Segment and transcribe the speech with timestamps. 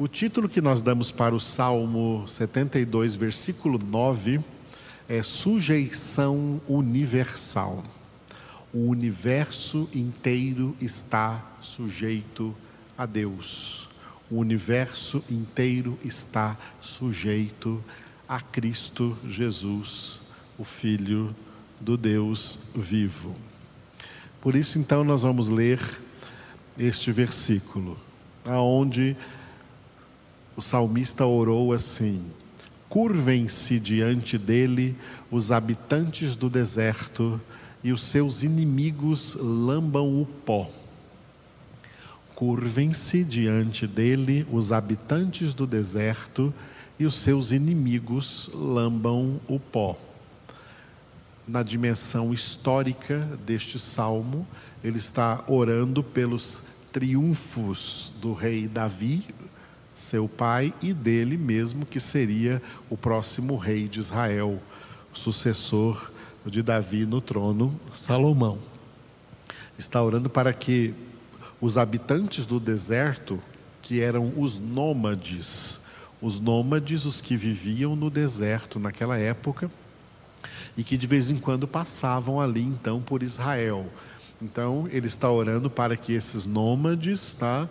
[0.00, 4.38] O título que nós damos para o Salmo 72, versículo 9,
[5.08, 7.82] é Sujeição Universal.
[8.72, 12.54] O universo inteiro está sujeito
[12.96, 13.88] a Deus.
[14.30, 17.82] O universo inteiro está sujeito
[18.28, 20.20] a Cristo Jesus,
[20.56, 21.34] o Filho
[21.80, 23.34] do Deus vivo.
[24.40, 25.80] Por isso, então, nós vamos ler
[26.78, 27.98] este versículo,
[28.44, 29.16] aonde
[30.58, 32.20] o salmista orou assim:
[32.88, 34.96] Curvem-se diante dele
[35.30, 37.40] os habitantes do deserto
[37.84, 40.68] e os seus inimigos lambam o pó.
[42.34, 46.52] Curvem-se diante dele os habitantes do deserto
[46.98, 49.96] e os seus inimigos lambam o pó.
[51.46, 54.44] Na dimensão histórica deste salmo,
[54.82, 59.24] ele está orando pelos triunfos do rei Davi,
[59.98, 64.62] seu pai, e dele mesmo, que seria o próximo rei de Israel,
[65.12, 66.12] sucessor
[66.46, 68.58] de Davi no trono, Salomão.
[69.76, 70.94] Está orando para que
[71.60, 73.42] os habitantes do deserto,
[73.82, 75.80] que eram os nômades,
[76.22, 79.68] os nômades, os que viviam no deserto naquela época,
[80.76, 83.84] e que de vez em quando passavam ali então por Israel.
[84.40, 87.68] Então ele está orando para que esses nômades, tá,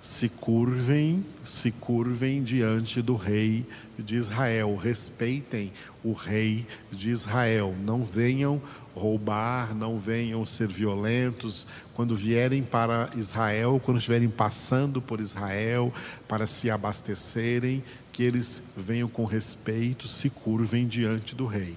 [0.00, 3.66] se curvem, se curvem diante do rei
[3.98, 5.70] de Israel, respeitem
[6.02, 8.62] o rei de Israel, não venham
[8.94, 11.66] roubar, não venham ser violentos.
[11.92, 15.92] Quando vierem para Israel, quando estiverem passando por Israel
[16.26, 21.76] para se abastecerem, que eles venham com respeito, se curvem diante do rei.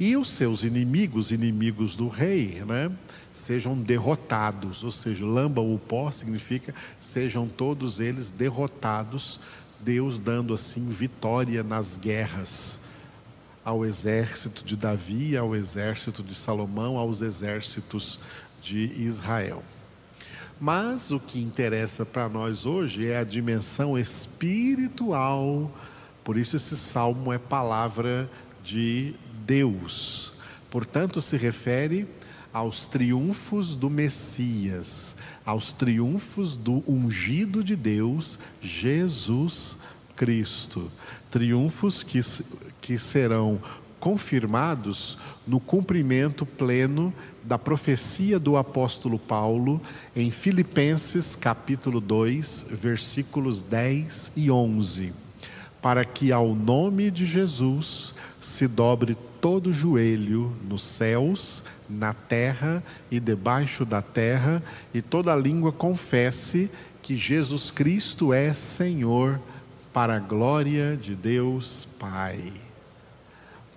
[0.00, 2.90] E os seus inimigos, inimigos do rei, né?
[3.32, 9.40] sejam derrotados, ou seja, lamba o pó significa sejam todos eles derrotados,
[9.80, 12.80] Deus dando assim vitória nas guerras
[13.64, 18.18] ao exército de Davi, ao exército de Salomão, aos exércitos
[18.62, 19.62] de Israel.
[20.58, 25.70] Mas o que interessa para nós hoje é a dimensão espiritual,
[26.24, 28.28] por isso esse salmo é palavra
[28.64, 29.14] de
[29.48, 30.34] Deus.
[30.70, 32.06] Portanto, se refere
[32.52, 39.78] aos triunfos do Messias, aos triunfos do ungido de Deus, Jesus
[40.14, 40.92] Cristo.
[41.30, 42.20] Triunfos que,
[42.82, 43.58] que serão
[43.98, 45.16] confirmados
[45.46, 49.80] no cumprimento pleno da profecia do apóstolo Paulo
[50.14, 55.14] em Filipenses capítulo 2, versículos 10 e 11,
[55.80, 63.18] para que ao nome de Jesus se dobre todo joelho nos céus, na terra e
[63.20, 64.62] debaixo da terra,
[64.92, 66.70] e toda língua confesse
[67.02, 69.40] que Jesus Cristo é Senhor,
[69.92, 72.52] para a glória de Deus Pai.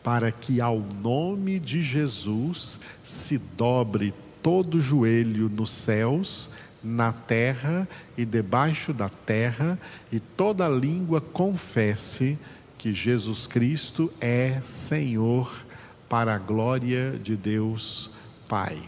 [0.04, 6.50] Para que ao nome de Jesus se dobre todo joelho nos céus,
[6.84, 9.80] na terra e debaixo da terra,
[10.12, 15.66] e toda língua confesse que Jesus Cristo é Senhor
[16.10, 18.10] para a glória de Deus
[18.48, 18.82] Pai.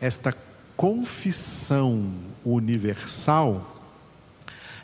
[0.00, 0.34] Esta
[0.74, 3.84] confissão universal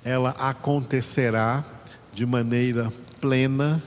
[0.05, 1.65] ela acontecerá
[2.13, 3.83] de maneira plena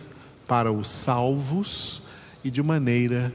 [0.47, 2.01] para os salvos
[2.43, 3.31] e de maneira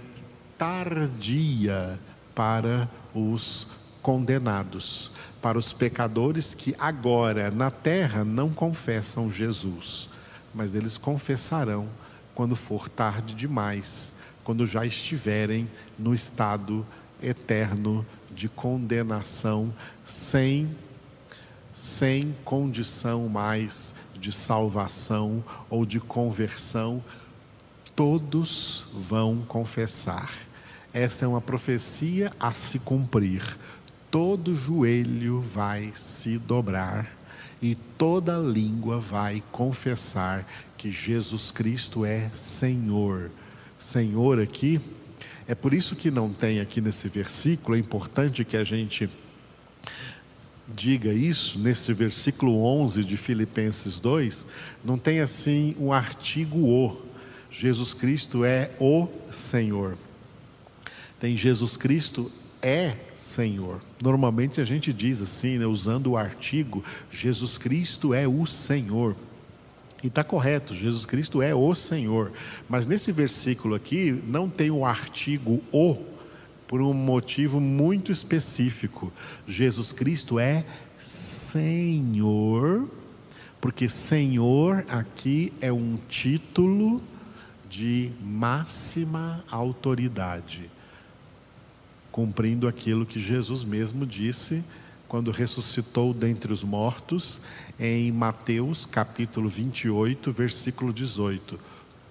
[0.59, 1.97] tardia
[2.35, 3.69] para os
[4.03, 10.13] condenados, para os pecadores que agora na terra não confessam Jesus
[10.55, 11.89] mas eles confessarão
[12.35, 16.87] quando for tarde demais, quando já estiverem no estado
[17.23, 19.73] eterno de condenação,
[20.05, 20.77] sem,
[21.73, 27.03] sem condição mais de salvação ou de conversão,
[27.95, 30.33] todos vão confessar.
[30.93, 33.59] Esta é uma profecia a se cumprir.
[34.11, 37.14] Todo joelho vai se dobrar
[37.65, 40.47] e toda língua vai confessar
[40.77, 43.31] que Jesus Cristo é Senhor.
[43.79, 44.79] Senhor aqui,
[45.49, 49.09] é por isso que não tem aqui nesse versículo, é importante que a gente
[50.69, 54.47] diga isso, nesse versículo 11 de Filipenses 2,
[54.85, 57.01] não tem assim um artigo o.
[57.51, 59.97] Jesus Cristo é o Senhor.
[61.19, 62.31] Tem Jesus Cristo
[62.65, 63.81] é Senhor.
[64.03, 69.15] Normalmente a gente diz assim, né, usando o artigo, Jesus Cristo é o Senhor.
[70.03, 72.33] E está correto, Jesus Cristo é o Senhor.
[72.69, 75.97] Mas nesse versículo aqui não tem o artigo o
[76.67, 79.13] por um motivo muito específico.
[79.47, 80.65] Jesus Cristo é
[80.99, 82.89] Senhor
[83.65, 87.03] porque Senhor aqui é um título
[87.67, 90.71] de máxima autoridade,
[92.15, 94.63] cumprindo aquilo que Jesus mesmo disse
[95.09, 97.41] quando ressuscitou dentre os mortos,
[97.77, 101.59] em Mateus capítulo 28, versículo 18: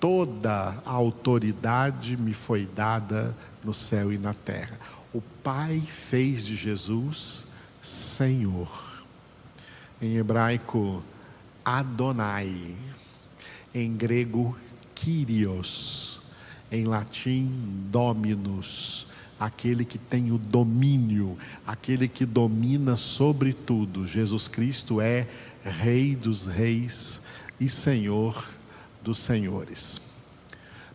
[0.01, 3.33] Toda a autoridade me foi dada
[3.63, 4.77] no céu e na terra.
[5.13, 7.47] O Pai fez de Jesus
[7.81, 9.05] Senhor.
[10.01, 11.01] Em hebraico,
[11.63, 12.75] Adonai.
[13.73, 14.57] Em grego,
[14.93, 16.19] Kyrios.
[16.69, 17.49] Em latim,
[17.89, 19.07] Dominus.
[19.43, 21.37] Aquele que tem o domínio,
[21.67, 24.07] aquele que domina sobre tudo.
[24.07, 25.27] Jesus Cristo é
[25.65, 27.21] Rei dos Reis
[27.59, 28.49] e Senhor
[29.03, 29.99] dos Senhores.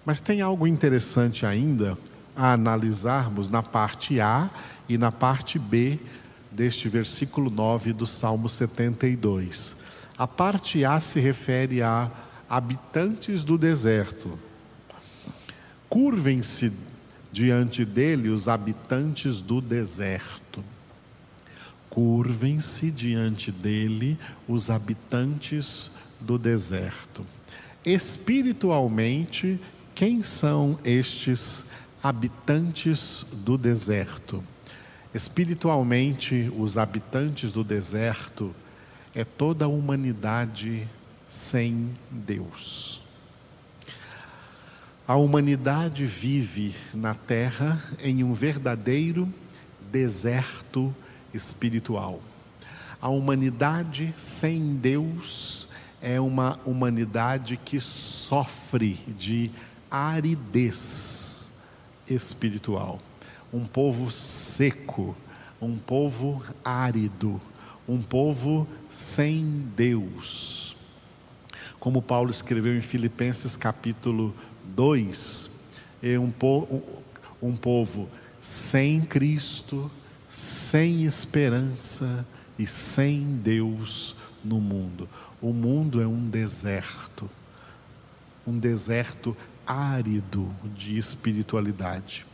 [0.02, 1.98] Mas tem algo interessante ainda
[2.34, 4.48] a analisarmos na parte A
[4.88, 5.98] e na parte B
[6.50, 9.76] deste versículo 9 do Salmo 72.
[10.16, 12.10] A parte A se refere a
[12.48, 14.38] habitantes do deserto.
[15.86, 16.87] Curvem-se
[17.32, 20.64] diante dele os habitantes do deserto.
[21.90, 25.90] Curvem-se diante dele os habitantes
[26.20, 27.24] do deserto.
[27.84, 29.58] Espiritualmente,
[29.94, 31.64] quem são estes
[32.02, 34.42] habitantes do deserto.
[35.14, 38.54] Espiritualmente, os habitantes do deserto
[39.14, 40.86] é toda a humanidade
[41.28, 43.02] sem Deus.
[45.08, 49.26] A humanidade vive na terra em um verdadeiro
[49.90, 50.94] deserto
[51.32, 52.20] espiritual.
[53.00, 55.66] A humanidade sem Deus
[56.02, 59.50] é uma humanidade que sofre de
[59.90, 61.52] aridez
[62.06, 63.00] espiritual.
[63.50, 65.16] Um povo seco,
[65.58, 67.40] um povo árido,
[67.88, 69.42] um povo sem
[69.74, 70.76] Deus.
[71.80, 74.34] Como Paulo escreveu em Filipenses capítulo
[74.78, 75.50] 2,
[76.00, 76.80] é um, po
[77.42, 78.08] um povo
[78.40, 79.90] sem Cristo,
[80.28, 82.24] sem esperança
[82.56, 84.14] e sem Deus
[84.44, 85.08] no mundo.
[85.42, 87.28] O mundo é um deserto,
[88.46, 89.36] um deserto
[89.66, 92.24] árido de espiritualidade.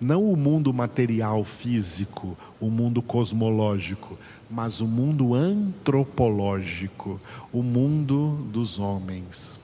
[0.00, 4.16] Não o mundo material, físico, o mundo cosmológico,
[4.48, 7.20] mas o mundo antropológico,
[7.52, 9.58] o mundo dos homens.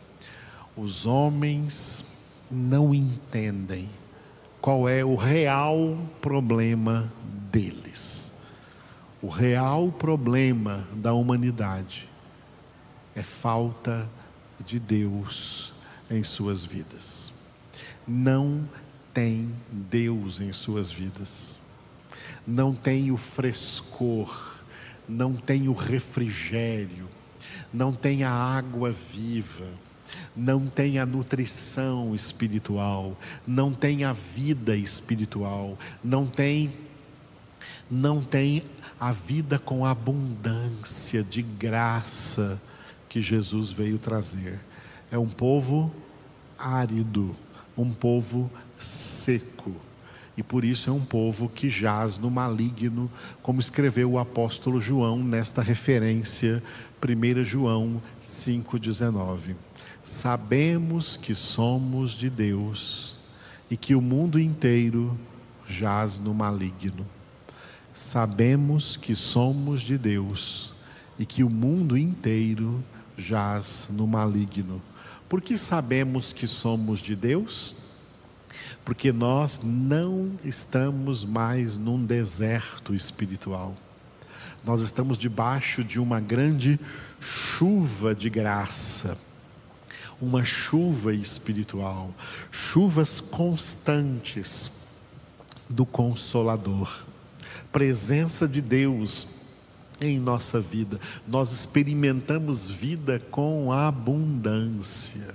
[0.80, 2.04] Os homens
[2.48, 3.90] não entendem
[4.60, 7.12] qual é o real problema
[7.50, 8.32] deles.
[9.20, 12.08] O real problema da humanidade
[13.12, 14.08] é falta
[14.64, 15.72] de Deus
[16.08, 17.32] em suas vidas.
[18.06, 18.68] Não
[19.12, 21.58] tem Deus em suas vidas.
[22.46, 24.60] Não tem o frescor,
[25.08, 27.08] não tem o refrigério,
[27.74, 29.66] não tem a água viva,
[30.36, 33.16] não tem a nutrição espiritual,
[33.46, 36.70] não tem a vida espiritual, não tem
[37.90, 38.62] não tem
[39.00, 42.60] a vida com abundância de graça
[43.08, 44.60] que Jesus veio trazer.
[45.10, 45.90] É um povo
[46.58, 47.34] árido,
[47.76, 49.74] um povo seco.
[50.36, 53.10] E por isso é um povo que jaz no maligno,
[53.42, 56.62] como escreveu o apóstolo João nesta referência,
[57.02, 59.56] 1 João 5,19.
[60.10, 63.18] Sabemos que somos de Deus
[63.70, 65.14] e que o mundo inteiro
[65.66, 67.06] jaz no maligno.
[67.92, 70.72] Sabemos que somos de Deus
[71.18, 72.82] e que o mundo inteiro
[73.18, 74.80] jaz no maligno.
[75.28, 77.76] Por que sabemos que somos de Deus?
[78.86, 83.76] Porque nós não estamos mais num deserto espiritual.
[84.64, 86.80] Nós estamos debaixo de uma grande
[87.20, 89.18] chuva de graça,
[90.20, 92.12] uma chuva espiritual,
[92.50, 94.70] chuvas constantes
[95.68, 97.04] do Consolador,
[97.70, 99.28] presença de Deus
[100.00, 100.98] em nossa vida.
[101.26, 105.34] Nós experimentamos vida com abundância.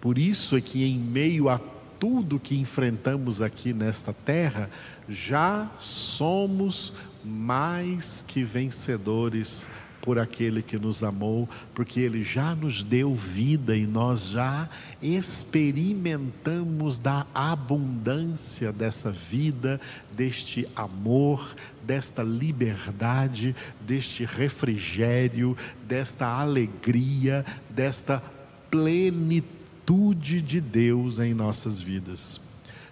[0.00, 1.60] Por isso é que, em meio a
[1.98, 4.70] tudo que enfrentamos aqui nesta terra,
[5.08, 6.92] já somos
[7.24, 9.66] mais que vencedores
[10.08, 14.66] por aquele que nos amou, porque ele já nos deu vida e nós já
[15.02, 19.78] experimentamos da abundância dessa vida,
[20.10, 25.54] deste amor, desta liberdade, deste refrigério,
[25.86, 28.22] desta alegria, desta
[28.70, 32.40] plenitude de Deus em nossas vidas.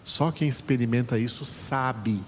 [0.05, 2.21] Só quem experimenta isso sabe.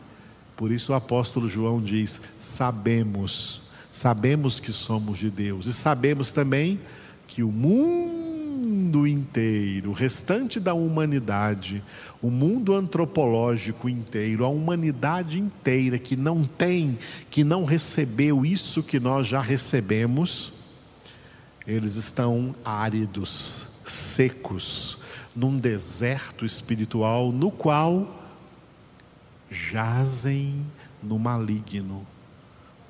[0.57, 6.81] Por isso o apóstolo João diz: sabemos Sabemos que somos de Deus e sabemos também
[7.27, 11.83] que o mundo inteiro, o restante da humanidade,
[12.21, 16.99] o mundo antropológico inteiro, a humanidade inteira que não tem,
[17.31, 20.53] que não recebeu isso que nós já recebemos,
[21.67, 24.99] eles estão áridos, secos,
[25.37, 28.19] num deserto espiritual no qual
[29.51, 30.67] jazem
[31.03, 32.07] no maligno,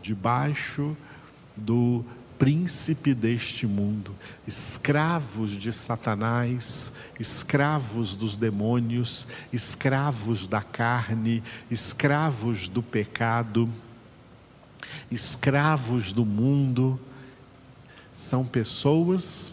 [0.03, 0.97] debaixo
[1.57, 2.05] do
[2.39, 4.15] príncipe deste mundo,
[4.47, 13.69] escravos de Satanás, escravos dos demônios, escravos da carne, escravos do pecado,
[15.11, 16.99] escravos do mundo,
[18.13, 19.53] são pessoas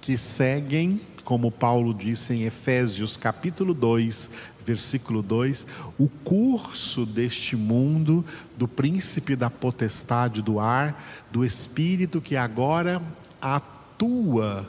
[0.00, 4.30] que seguem, como Paulo disse em Efésios capítulo 2,
[4.64, 5.66] versículo 2,
[5.98, 8.24] o curso deste mundo,
[8.56, 13.02] do príncipe da potestade do ar, do espírito que agora
[13.40, 14.66] atua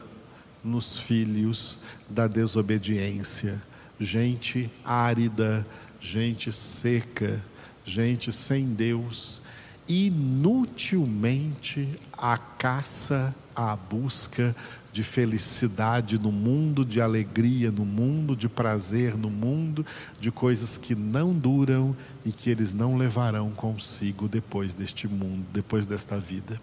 [0.64, 3.62] nos filhos da desobediência.
[4.00, 5.66] Gente árida,
[6.02, 7.42] gente seca,
[7.86, 9.42] gente sem Deus,
[9.88, 14.56] inutilmente a caça, a busca
[14.92, 19.86] de felicidade no mundo, de alegria no mundo, de prazer no mundo,
[20.20, 25.86] de coisas que não duram e que eles não levarão consigo depois deste mundo, depois
[25.86, 26.60] desta vida.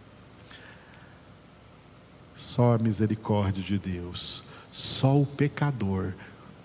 [2.35, 6.15] Só a misericórdia de Deus, só o pecador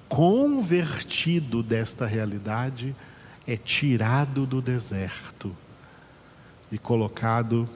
[0.08, 2.96] convertido desta realidade
[3.46, 5.54] é tirado do deserto
[6.72, 7.68] e colocado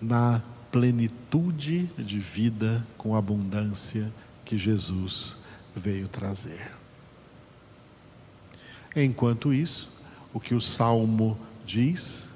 [0.00, 4.12] na plenitude de vida com abundância
[4.44, 5.36] que Jesus
[5.74, 6.72] veio trazer.
[8.94, 9.90] Enquanto isso,
[10.32, 12.30] o que o salmo diz,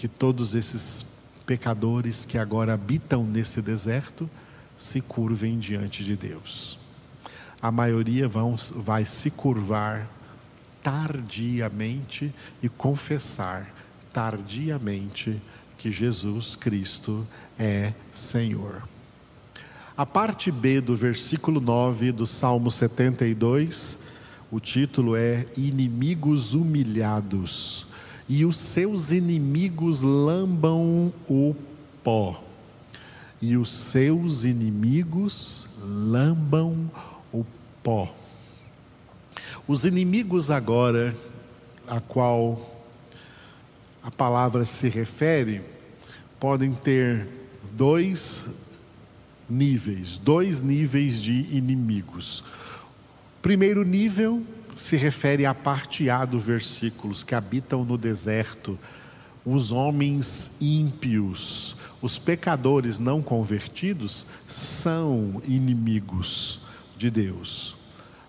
[0.00, 1.04] que todos esses
[1.44, 4.30] pecadores que agora habitam nesse deserto
[4.76, 6.78] se curvem diante de Deus.
[7.60, 10.08] A maioria vão, vai se curvar
[10.82, 12.32] tardiamente
[12.62, 13.72] e confessar
[14.12, 15.40] tardiamente
[15.78, 17.26] que Jesus Cristo
[17.58, 18.82] é Senhor.
[19.96, 23.98] A parte B do versículo 9 do Salmo 72,
[24.50, 27.86] o título é Inimigos humilhados,
[28.28, 31.54] e os seus inimigos lambam o
[32.02, 32.42] pó.
[33.42, 36.90] E os seus inimigos lambam
[37.32, 37.44] o
[37.82, 38.14] pó.
[39.66, 41.14] Os inimigos agora
[41.86, 42.84] a qual
[44.02, 45.62] a palavra se refere
[46.38, 47.26] podem ter
[47.72, 48.50] dois
[49.48, 52.44] níveis, dois níveis de inimigos.
[53.42, 54.42] Primeiro nível
[54.74, 58.78] se refere à parte A do versículos que habitam no deserto,
[59.44, 66.60] os homens ímpios, os pecadores não convertidos são inimigos
[66.96, 67.79] de Deus.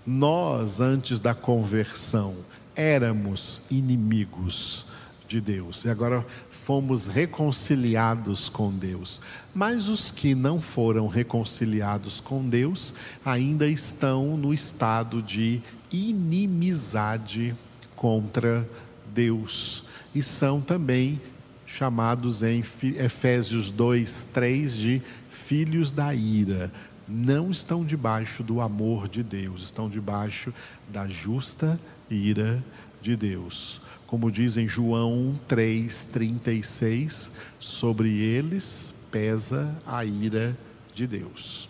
[0.05, 2.35] Nós, antes da conversão,
[2.75, 4.85] éramos inimigos
[5.27, 5.85] de Deus.
[5.85, 9.21] E agora fomos reconciliados com Deus.
[9.53, 12.93] Mas os que não foram reconciliados com Deus
[13.23, 17.55] ainda estão no estado de inimizade
[17.95, 18.67] contra
[19.13, 19.83] Deus.
[20.13, 21.21] E são também
[21.65, 22.63] chamados em
[22.97, 26.71] Efésios 2, 3 de filhos da ira.
[27.11, 30.53] Não estão debaixo do amor de Deus, estão debaixo
[30.89, 32.63] da justa ira
[33.01, 40.53] de Deus como diz em João 3,36, sobre eles pesa a ira
[40.93, 41.69] de Deus.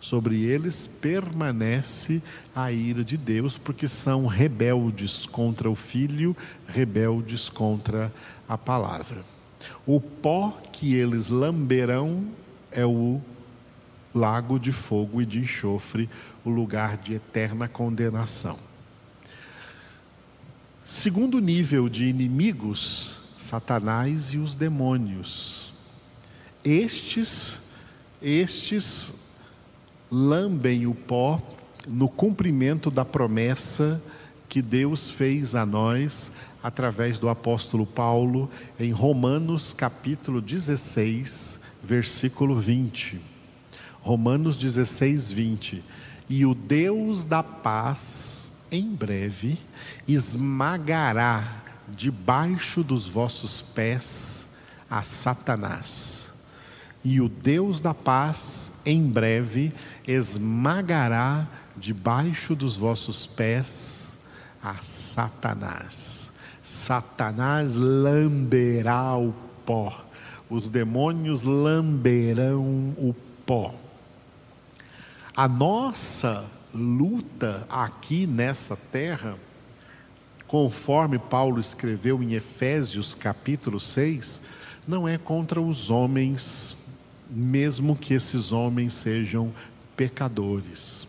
[0.00, 2.22] Sobre eles permanece
[2.54, 6.36] a ira de Deus, porque são rebeldes contra o Filho,
[6.68, 8.12] rebeldes contra
[8.48, 9.24] a palavra.
[9.84, 12.26] O pó que eles lamberão
[12.70, 13.20] é o
[14.16, 16.08] lago de fogo e de enxofre,
[16.44, 18.58] o lugar de eterna condenação.
[20.84, 25.74] Segundo nível de inimigos, Satanás e os demônios.
[26.64, 27.60] Estes,
[28.22, 29.14] estes
[30.10, 31.42] lambem o pó
[31.86, 34.02] no cumprimento da promessa
[34.48, 36.32] que Deus fez a nós
[36.62, 43.35] através do apóstolo Paulo em Romanos capítulo 16, versículo 20.
[44.06, 45.82] Romanos 16, 20.
[46.28, 49.58] E o Deus da paz em breve
[50.06, 54.58] esmagará debaixo dos vossos pés
[54.88, 56.32] a Satanás.
[57.02, 59.72] E o Deus da paz, em breve,
[60.06, 61.44] esmagará
[61.76, 64.18] debaixo dos vossos pés
[64.62, 66.30] a Satanás.
[66.62, 69.34] Satanás lamberá o
[69.64, 70.04] pó,
[70.48, 73.12] os demônios lamberão o
[73.44, 73.74] pó.
[75.36, 79.36] A nossa luta aqui nessa terra,
[80.46, 84.40] conforme Paulo escreveu em Efésios capítulo 6,
[84.88, 86.74] não é contra os homens,
[87.28, 89.52] mesmo que esses homens sejam
[89.94, 91.06] pecadores.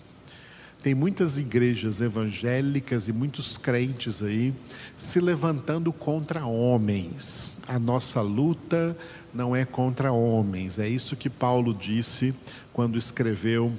[0.84, 4.54] Tem muitas igrejas evangélicas e muitos crentes aí
[4.98, 7.50] se levantando contra homens.
[7.66, 8.98] A nossa luta
[9.34, 12.36] não é contra homens, é isso que Paulo disse
[12.74, 13.72] quando escreveu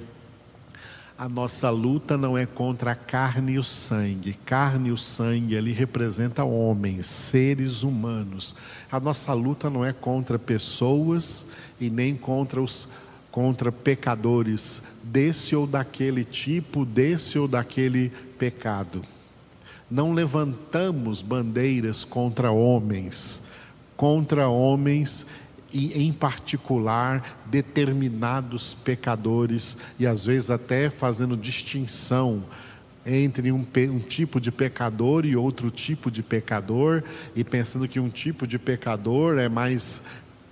[1.19, 4.39] a nossa luta não é contra a carne e o sangue.
[4.45, 8.55] Carne e o sangue ali representa homens, seres humanos.
[8.89, 11.45] A nossa luta não é contra pessoas
[11.77, 12.87] e nem contra os
[13.29, 19.01] contra pecadores desse ou daquele tipo, desse ou daquele pecado.
[19.91, 23.43] Não levantamos bandeiras contra homens,
[23.97, 25.27] contra homens
[25.71, 32.43] e, em particular, determinados pecadores, e às vezes até fazendo distinção
[33.05, 37.03] entre um, um, tipo de pecador e outro tipo de pecador,
[37.35, 40.03] e pensando que um tipo de pecador é mais.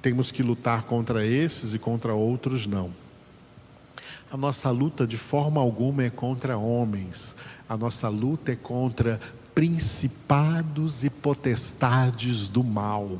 [0.01, 2.91] temos que lutar contra esses e contra outros, não.
[4.31, 7.35] A nossa luta de forma alguma é contra homens,
[7.67, 9.19] a nossa luta é contra
[9.55, 13.19] principados e potestades do mal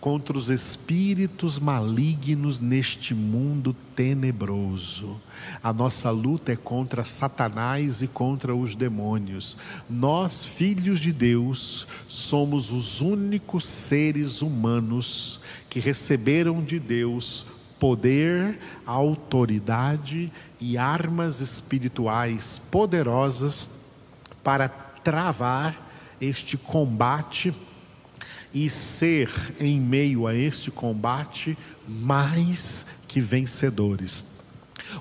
[0.00, 5.20] contra os espíritos malignos neste mundo tenebroso.
[5.62, 9.56] A nossa luta é contra Satanás e contra os demônios.
[9.88, 17.44] Nós, filhos de Deus, somos os únicos seres humanos que receberam de Deus
[17.78, 23.70] poder, autoridade e armas espirituais poderosas
[24.42, 25.86] para travar
[26.20, 27.54] este combate
[28.52, 34.24] e ser, em meio a este combate, mais que vencedores.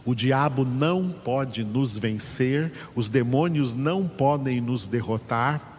[0.05, 5.75] O diabo não pode nos vencer, os demônios não podem nos derrotar,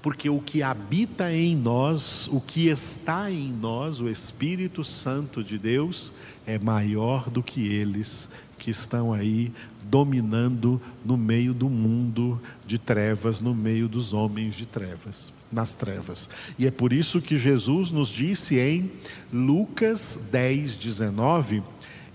[0.00, 5.58] porque o que habita em nós, o que está em nós, o Espírito Santo de
[5.58, 6.12] Deus,
[6.46, 9.52] é maior do que eles que estão aí
[9.90, 16.28] dominando no meio do mundo de trevas, no meio dos homens de trevas nas trevas.
[16.58, 18.90] E é por isso que Jesus nos disse em
[19.32, 21.62] Lucas 10, 19: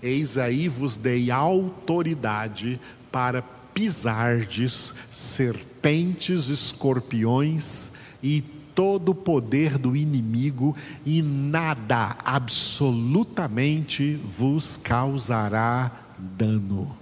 [0.02, 2.78] Eis aí vos dei autoridade
[3.10, 8.42] para pisardes serpentes, escorpiões e
[8.74, 17.01] todo o poder do inimigo, e nada, absolutamente, vos causará dano.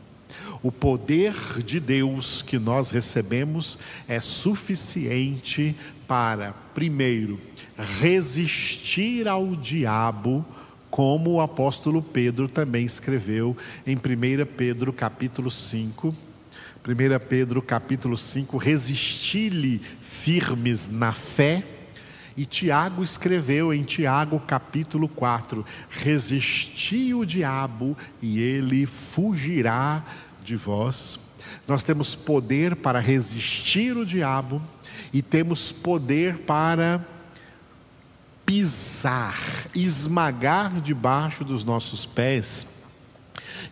[0.63, 5.75] O poder de Deus que nós recebemos é suficiente
[6.07, 7.41] para, primeiro,
[7.79, 10.45] resistir ao diabo,
[10.91, 14.01] como o apóstolo Pedro também escreveu em 1
[14.55, 16.09] Pedro capítulo 5.
[16.09, 16.15] 1
[17.27, 21.65] Pedro capítulo 5, resisti-lhe firmes na fé.
[22.37, 30.05] E Tiago escreveu em Tiago capítulo 4: resisti o diabo e ele fugirá
[30.43, 31.19] de vós.
[31.67, 34.63] Nós temos poder para resistir o diabo
[35.13, 37.05] e temos poder para
[38.45, 39.37] pisar,
[39.75, 42.80] esmagar debaixo dos nossos pés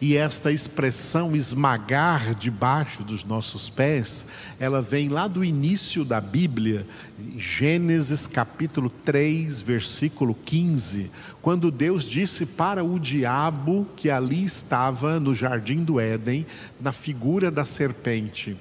[0.00, 4.26] e esta expressão esmagar debaixo dos nossos pés,
[4.60, 6.86] ela vem lá do início da Bíblia,
[7.36, 11.10] Gênesis capítulo 3, versículo 15,
[11.42, 16.46] quando Deus disse para o diabo que ali estava no jardim do Éden,
[16.80, 18.56] na figura da serpente: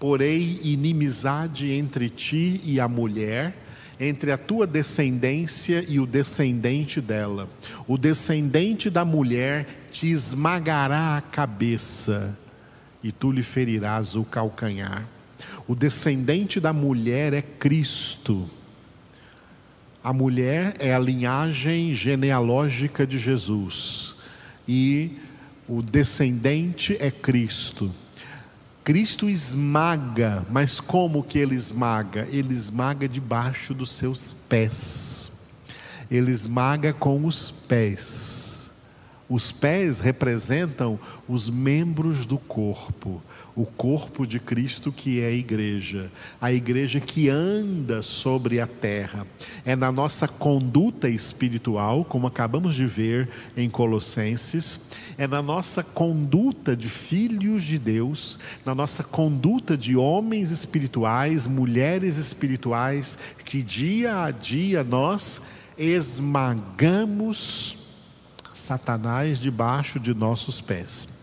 [0.00, 3.61] Porém, inimizade entre ti e a mulher,
[4.04, 7.48] entre a tua descendência e o descendente dela.
[7.86, 12.36] O descendente da mulher te esmagará a cabeça
[13.00, 15.06] e tu lhe ferirás o calcanhar.
[15.68, 18.50] O descendente da mulher é Cristo.
[20.02, 24.16] A mulher é a linhagem genealógica de Jesus
[24.66, 25.12] e
[25.68, 27.92] o descendente é Cristo.
[28.84, 32.26] Cristo esmaga, mas como que ele esmaga?
[32.30, 35.30] Ele esmaga debaixo dos seus pés.
[36.10, 38.70] Ele esmaga com os pés
[39.28, 43.22] Os pés representam os membros do corpo,
[43.54, 46.10] o corpo de Cristo que é a igreja,
[46.40, 49.26] a igreja que anda sobre a terra.
[49.64, 54.80] É na nossa conduta espiritual, como acabamos de ver em Colossenses,
[55.18, 62.16] é na nossa conduta de filhos de Deus, na nossa conduta de homens espirituais, mulheres
[62.16, 65.42] espirituais, que dia a dia nós
[65.76, 67.78] esmagamos
[68.54, 71.21] Satanás debaixo de nossos pés.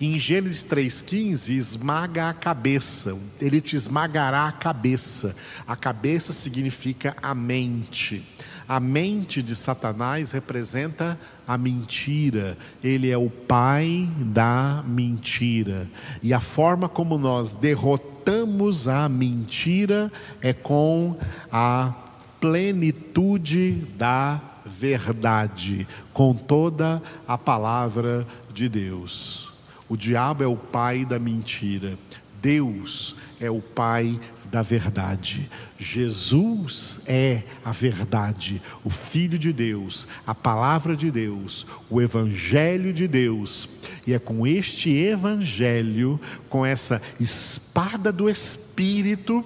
[0.00, 5.34] Em Gênesis 3,15, esmaga a cabeça, ele te esmagará a cabeça.
[5.66, 8.24] A cabeça significa a mente.
[8.68, 15.88] A mente de Satanás representa a mentira, ele é o pai da mentira.
[16.22, 20.12] E a forma como nós derrotamos a mentira
[20.42, 21.16] é com
[21.50, 21.94] a
[22.38, 29.47] plenitude da verdade, com toda a palavra de Deus.
[29.88, 31.98] O diabo é o pai da mentira,
[32.40, 34.20] Deus é o pai
[34.50, 35.50] da verdade.
[35.78, 43.06] Jesus é a verdade, o Filho de Deus, a palavra de Deus, o Evangelho de
[43.06, 43.68] Deus.
[44.06, 49.44] E é com este Evangelho, com essa espada do Espírito,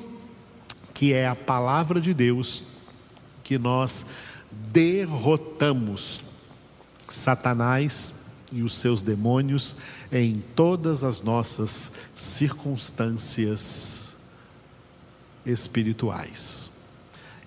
[0.95, 2.63] que é a palavra de Deus,
[3.43, 4.07] que nós
[4.73, 6.21] derrotamos
[7.09, 8.22] Satanás
[8.53, 9.75] e os seus demônios
[10.13, 14.17] em todas as nossas circunstâncias
[15.45, 16.71] espirituais.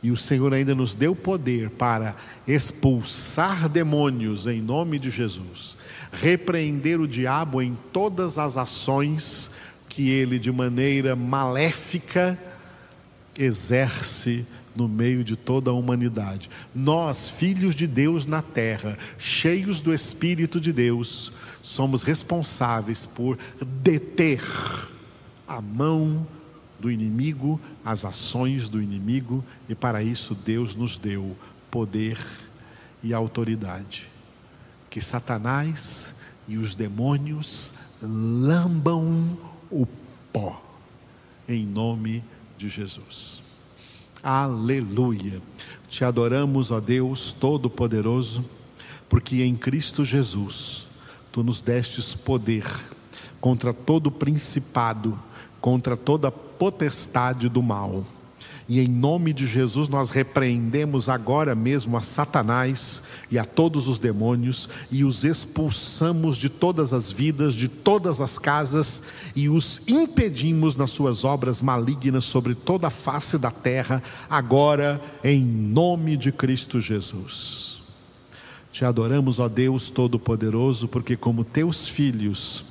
[0.02, 2.16] E o Senhor ainda nos deu poder para
[2.48, 5.78] expulsar demônios em nome de Jesus,
[6.12, 9.52] repreender o diabo em todas as ações
[9.90, 12.38] que ele, de maneira maléfica,
[13.38, 16.50] exerce no meio de toda a humanidade.
[16.74, 24.42] Nós, filhos de Deus na terra, cheios do Espírito de Deus, somos responsáveis por deter
[25.48, 26.28] a mão
[26.80, 31.36] do inimigo, as ações do inimigo, e para isso Deus nos deu
[31.72, 32.20] poder
[33.02, 34.10] e autoridade.
[34.90, 36.16] Que Satanás
[36.48, 39.38] e os demônios lambam
[39.72, 39.88] o
[40.32, 40.62] pó,
[41.48, 42.24] em nome
[42.58, 43.45] de Jesus.
[44.28, 45.40] Aleluia.
[45.88, 48.44] Te adoramos, ó Deus Todo-Poderoso,
[49.08, 50.88] porque em Cristo Jesus
[51.32, 52.66] tu nos destes poder
[53.40, 55.16] contra todo principado,
[55.62, 58.04] contra toda potestade do mal
[58.68, 64.00] e em nome de Jesus nós repreendemos agora mesmo a Satanás e a todos os
[64.00, 69.04] demônios e os expulsamos de todas as vidas, de todas as casas
[69.36, 75.44] e os impedimos nas suas obras malignas sobre toda a face da terra, agora em
[75.44, 77.84] nome de Cristo Jesus.
[78.72, 82.66] Te adoramos, ó Deus Todo-Poderoso, porque como teus filhos,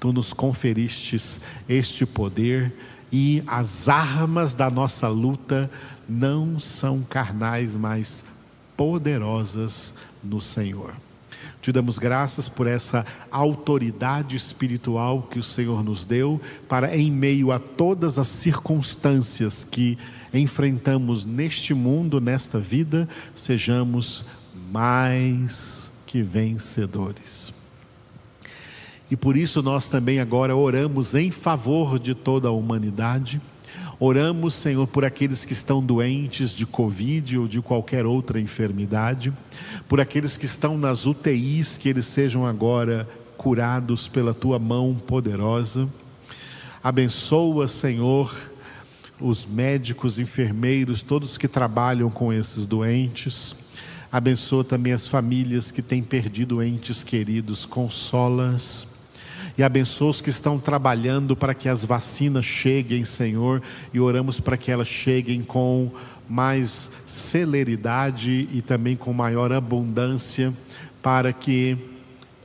[0.00, 2.72] tu nos conferistes este poder
[3.10, 5.70] e as armas da nossa luta
[6.08, 8.24] não são carnais, mas
[8.76, 10.94] poderosas no Senhor.
[11.60, 17.50] Te damos graças por essa autoridade espiritual que o Senhor nos deu para, em meio
[17.50, 19.98] a todas as circunstâncias que
[20.32, 24.24] enfrentamos neste mundo, nesta vida, sejamos
[24.70, 27.55] mais que vencedores.
[29.10, 33.40] E por isso nós também agora oramos em favor de toda a humanidade.
[34.00, 39.32] Oramos, Senhor, por aqueles que estão doentes de Covid ou de qualquer outra enfermidade,
[39.88, 45.88] por aqueles que estão nas UTIs, que eles sejam agora curados pela tua mão poderosa.
[46.82, 48.36] Abençoa, Senhor,
[49.20, 53.54] os médicos, enfermeiros, todos que trabalham com esses doentes.
[54.10, 58.95] Abençoa também as famílias que têm perdido entes queridos, consolas
[59.56, 64.56] e abençoa os que estão trabalhando para que as vacinas cheguem, Senhor, e oramos para
[64.56, 65.90] que elas cheguem com
[66.28, 70.52] mais celeridade e também com maior abundância,
[71.02, 71.78] para que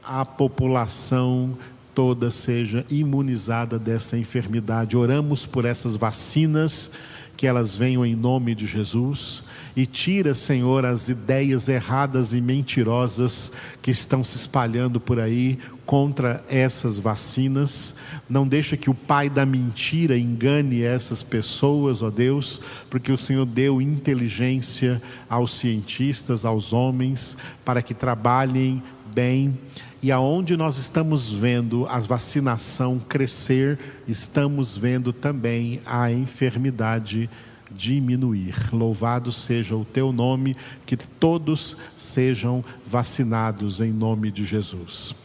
[0.04, 1.58] a população
[1.94, 4.96] toda seja imunizada dessa enfermidade.
[4.96, 6.92] Oramos por essas vacinas,
[7.36, 9.44] que elas venham em nome de Jesus
[9.76, 16.44] e tira, Senhor, as ideias erradas e mentirosas que estão se espalhando por aí contra
[16.50, 17.96] essas vacinas.
[18.30, 23.46] Não deixa que o pai da mentira engane essas pessoas, ó Deus, porque o Senhor
[23.46, 28.82] deu inteligência aos cientistas, aos homens, para que trabalhem
[29.14, 29.58] bem.
[30.04, 37.30] E aonde nós estamos vendo a vacinação crescer, estamos vendo também a enfermidade
[37.76, 38.56] diminuir.
[38.74, 40.56] Louvado seja o teu nome,
[40.86, 45.16] que todos sejam vacinados em nome de Jesus.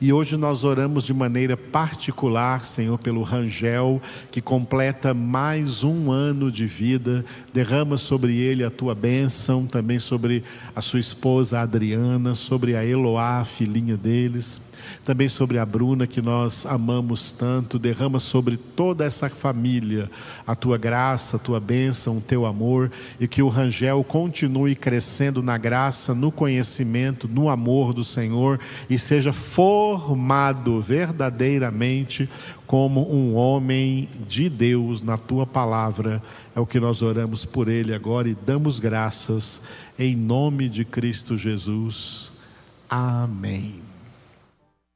[0.00, 6.50] E hoje nós oramos de maneira particular, Senhor, pelo Rangel, que completa mais um ano
[6.50, 7.22] de vida.
[7.52, 10.42] Derrama sobre ele a tua bênção, também sobre
[10.74, 14.62] a sua esposa Adriana, sobre a Eloá, filhinha deles
[15.04, 17.78] também sobre a Bruna, que nós amamos tanto.
[17.78, 20.10] Derrama sobre toda essa família
[20.46, 25.42] a tua graça, a tua bênção, o teu amor, e que o Rangel continue crescendo
[25.42, 32.28] na graça, no conhecimento, no amor do Senhor e seja formado verdadeiramente
[32.66, 36.22] como um homem de Deus na tua palavra.
[36.54, 39.62] É o que nós oramos por ele agora e damos graças
[39.98, 42.32] em nome de Cristo Jesus.
[42.88, 43.89] Amém.